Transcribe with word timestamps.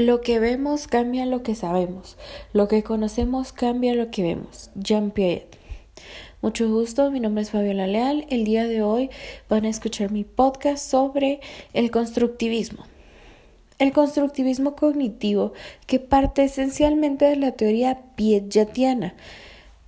Lo 0.00 0.22
que 0.22 0.38
vemos 0.38 0.86
cambia 0.86 1.26
lo 1.26 1.42
que 1.42 1.54
sabemos. 1.54 2.16
Lo 2.54 2.68
que 2.68 2.82
conocemos 2.82 3.52
cambia 3.52 3.94
lo 3.94 4.10
que 4.10 4.22
vemos. 4.22 4.70
Jean 4.74 5.10
Piaget. 5.10 5.58
Mucho 6.40 6.70
gusto, 6.70 7.10
mi 7.10 7.20
nombre 7.20 7.42
es 7.42 7.50
Fabiola 7.50 7.86
Leal. 7.86 8.24
El 8.30 8.44
día 8.44 8.66
de 8.66 8.82
hoy 8.82 9.10
van 9.50 9.66
a 9.66 9.68
escuchar 9.68 10.10
mi 10.10 10.24
podcast 10.24 10.90
sobre 10.90 11.40
el 11.74 11.90
constructivismo. 11.90 12.86
El 13.78 13.92
constructivismo 13.92 14.74
cognitivo, 14.74 15.52
que 15.86 16.00
parte 16.00 16.44
esencialmente 16.44 17.26
de 17.26 17.36
la 17.36 17.52
teoría 17.52 18.00
piagetiana, 18.16 19.12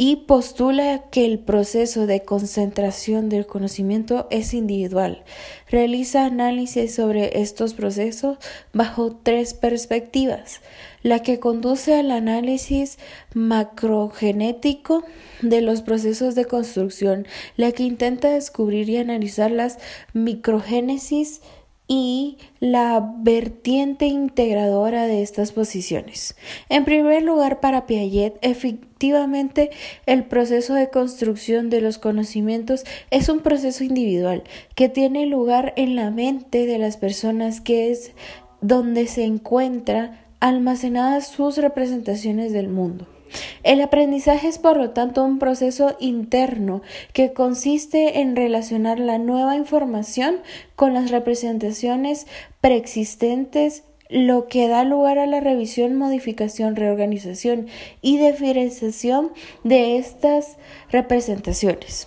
y 0.00 0.14
postula 0.14 1.02
que 1.10 1.26
el 1.26 1.40
proceso 1.40 2.06
de 2.06 2.22
concentración 2.22 3.28
del 3.28 3.46
conocimiento 3.46 4.28
es 4.30 4.54
individual. 4.54 5.24
Realiza 5.68 6.24
análisis 6.24 6.94
sobre 6.94 7.40
estos 7.40 7.74
procesos 7.74 8.38
bajo 8.72 9.16
tres 9.20 9.54
perspectivas. 9.54 10.60
La 11.02 11.24
que 11.24 11.40
conduce 11.40 11.96
al 11.96 12.12
análisis 12.12 12.96
macrogenético 13.34 15.02
de 15.42 15.62
los 15.62 15.82
procesos 15.82 16.36
de 16.36 16.44
construcción, 16.44 17.26
la 17.56 17.72
que 17.72 17.82
intenta 17.82 18.30
descubrir 18.30 18.88
y 18.88 18.98
analizar 18.98 19.50
las 19.50 19.78
microgénesis 20.12 21.40
y 21.88 22.36
la 22.60 23.14
vertiente 23.20 24.06
integradora 24.06 25.06
de 25.06 25.22
estas 25.22 25.52
posiciones. 25.52 26.36
En 26.68 26.84
primer 26.84 27.22
lugar, 27.22 27.60
para 27.60 27.86
Piaget, 27.86 28.38
efectivamente 28.42 29.70
el 30.04 30.24
proceso 30.24 30.74
de 30.74 30.90
construcción 30.90 31.70
de 31.70 31.80
los 31.80 31.96
conocimientos 31.98 32.84
es 33.10 33.30
un 33.30 33.40
proceso 33.40 33.82
individual 33.82 34.44
que 34.74 34.90
tiene 34.90 35.26
lugar 35.26 35.72
en 35.76 35.96
la 35.96 36.10
mente 36.10 36.66
de 36.66 36.78
las 36.78 36.98
personas, 36.98 37.62
que 37.62 37.90
es 37.90 38.12
donde 38.60 39.06
se 39.06 39.24
encuentran 39.24 40.20
almacenadas 40.40 41.28
sus 41.28 41.56
representaciones 41.56 42.52
del 42.52 42.68
mundo. 42.68 43.06
El 43.62 43.80
aprendizaje 43.80 44.48
es, 44.48 44.58
por 44.58 44.76
lo 44.76 44.90
tanto, 44.90 45.24
un 45.24 45.38
proceso 45.38 45.96
interno 46.00 46.82
que 47.12 47.32
consiste 47.32 48.20
en 48.20 48.36
relacionar 48.36 48.98
la 48.98 49.18
nueva 49.18 49.56
información 49.56 50.36
con 50.76 50.94
las 50.94 51.10
representaciones 51.10 52.26
preexistentes 52.60 53.84
lo 54.08 54.48
que 54.48 54.68
da 54.68 54.84
lugar 54.84 55.18
a 55.18 55.26
la 55.26 55.40
revisión, 55.40 55.96
modificación, 55.96 56.76
reorganización 56.76 57.66
y 58.00 58.16
diferenciación 58.16 59.32
de 59.64 59.98
estas 59.98 60.56
representaciones. 60.90 62.06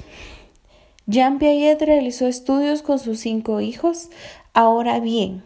Jean 1.05 1.39
Piaget 1.39 1.81
realizó 1.81 2.27
estudios 2.27 2.81
con 2.81 2.99
sus 2.99 3.19
cinco 3.19 3.61
hijos. 3.61 4.09
Ahora 4.53 4.99
bien, 4.99 5.43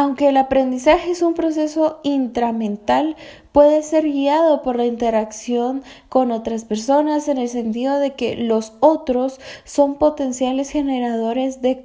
aunque 0.00 0.30
el 0.30 0.38
aprendizaje 0.38 1.10
es 1.10 1.20
un 1.20 1.34
proceso 1.34 2.00
intramental, 2.04 3.16
puede 3.52 3.82
ser 3.82 4.04
guiado 4.04 4.62
por 4.62 4.76
la 4.76 4.86
interacción 4.86 5.82
con 6.08 6.32
otras 6.32 6.64
personas 6.64 7.28
en 7.28 7.36
el 7.36 7.50
sentido 7.50 7.98
de 7.98 8.14
que 8.14 8.34
los 8.34 8.72
otros 8.80 9.40
son 9.64 9.96
potenciales 9.96 10.70
generadores 10.70 11.60
de 11.60 11.82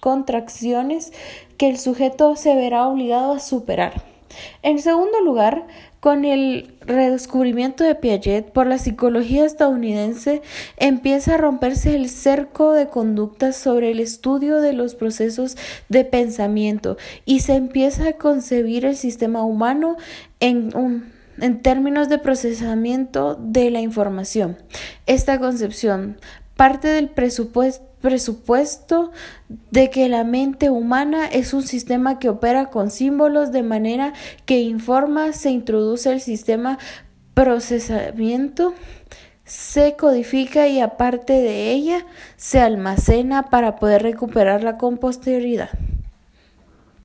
contracciones 0.00 1.12
que 1.56 1.68
el 1.68 1.78
sujeto 1.78 2.36
se 2.36 2.54
verá 2.54 2.86
obligado 2.86 3.32
a 3.32 3.40
superar. 3.40 4.07
En 4.62 4.80
segundo 4.80 5.20
lugar, 5.20 5.66
con 6.00 6.24
el 6.24 6.74
redescubrimiento 6.80 7.84
de 7.84 7.94
Piaget 7.94 8.52
por 8.52 8.66
la 8.66 8.78
psicología 8.78 9.44
estadounidense, 9.44 10.42
empieza 10.76 11.34
a 11.34 11.38
romperse 11.38 11.94
el 11.94 12.08
cerco 12.08 12.72
de 12.72 12.88
conductas 12.88 13.56
sobre 13.56 13.90
el 13.90 14.00
estudio 14.00 14.60
de 14.60 14.72
los 14.72 14.94
procesos 14.94 15.56
de 15.88 16.04
pensamiento 16.04 16.96
y 17.24 17.40
se 17.40 17.54
empieza 17.54 18.08
a 18.08 18.12
concebir 18.12 18.84
el 18.84 18.96
sistema 18.96 19.42
humano 19.42 19.96
en 20.40 20.72
en 21.40 21.62
términos 21.62 22.08
de 22.08 22.18
procesamiento 22.18 23.36
de 23.40 23.70
la 23.70 23.80
información. 23.80 24.56
Esta 25.06 25.38
concepción 25.38 26.18
parte 26.58 26.88
del 26.88 27.08
presupuesto 27.08 29.12
de 29.70 29.90
que 29.90 30.08
la 30.08 30.24
mente 30.24 30.70
humana 30.70 31.28
es 31.28 31.54
un 31.54 31.62
sistema 31.62 32.18
que 32.18 32.28
opera 32.28 32.66
con 32.66 32.90
símbolos 32.90 33.52
de 33.52 33.62
manera 33.62 34.12
que 34.44 34.58
informa, 34.58 35.32
se 35.32 35.50
introduce 35.50 36.10
el 36.10 36.20
sistema 36.20 36.80
procesamiento, 37.32 38.74
se 39.44 39.94
codifica 39.94 40.66
y 40.66 40.80
aparte 40.80 41.34
de 41.34 41.70
ella 41.70 42.04
se 42.36 42.58
almacena 42.58 43.50
para 43.50 43.76
poder 43.76 44.02
recuperarla 44.02 44.78
con 44.78 44.98
posterioridad. 44.98 45.70